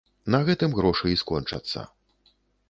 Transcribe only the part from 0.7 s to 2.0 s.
грошы і скончацца.